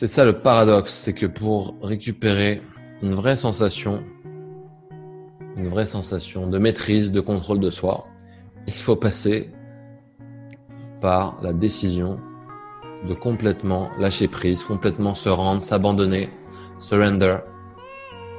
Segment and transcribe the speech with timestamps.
[0.00, 2.62] C'est ça le paradoxe, c'est que pour récupérer
[3.02, 4.02] une vraie sensation,
[5.58, 8.06] une vraie sensation de maîtrise, de contrôle de soi,
[8.66, 9.50] il faut passer
[11.02, 12.18] par la décision
[13.06, 16.30] de complètement lâcher prise, complètement se rendre, s'abandonner,
[16.78, 17.36] surrender,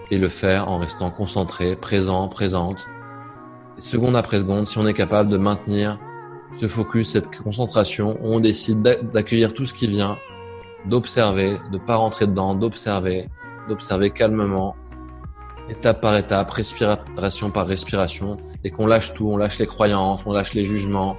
[0.09, 2.87] et le faire en restant concentré, présent, présente.
[3.77, 5.99] seconde après seconde, si on est capable de maintenir
[6.59, 8.81] ce focus, cette concentration, on décide
[9.13, 10.17] d'accueillir tout ce qui vient,
[10.85, 13.29] d'observer, de pas rentrer dedans, d'observer,
[13.67, 14.75] d'observer calmement,
[15.69, 20.33] étape par étape, respiration par respiration, et qu'on lâche tout, on lâche les croyances, on
[20.33, 21.15] lâche les jugements,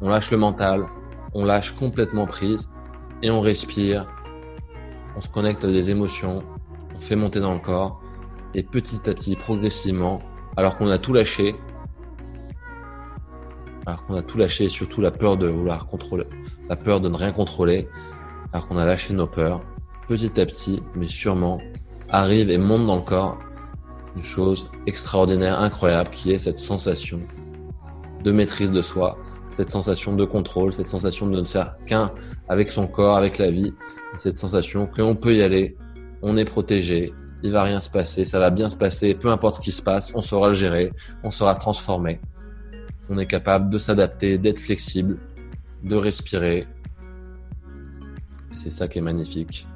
[0.00, 0.86] on lâche le mental,
[1.34, 2.70] on lâche complètement prise,
[3.22, 4.06] et on respire,
[5.16, 6.42] on se connecte à des émotions,
[6.94, 8.00] on fait monter dans le corps,
[8.54, 10.20] et petit à petit, progressivement,
[10.56, 11.56] alors qu'on a tout lâché,
[13.86, 16.26] alors qu'on a tout lâché, surtout la peur de vouloir contrôler,
[16.68, 17.88] la peur de ne rien contrôler,
[18.52, 19.62] alors qu'on a lâché nos peurs,
[20.08, 21.60] petit à petit, mais sûrement,
[22.08, 23.38] arrive et monte dans le corps
[24.16, 27.20] une chose extraordinaire, incroyable, qui est cette sensation
[28.22, 29.16] de maîtrise de soi,
[29.50, 32.10] cette sensation de contrôle, cette sensation de ne faire qu'un
[32.48, 33.72] avec son corps, avec la vie,
[34.18, 35.76] cette sensation qu'on peut y aller,
[36.20, 39.56] on est protégé, il va rien se passer, ça va bien se passer, peu importe
[39.56, 40.92] ce qui se passe, on saura le gérer,
[41.24, 42.20] on sera transformé.
[43.08, 45.18] On est capable de s'adapter, d'être flexible,
[45.82, 46.66] de respirer.
[48.62, 49.66] C'est ça qui est magnifique.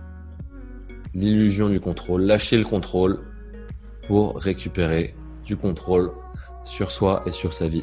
[1.12, 3.18] L'illusion du contrôle, lâcher le contrôle
[4.06, 6.12] pour récupérer du contrôle
[6.62, 7.82] sur soi et sur sa vie.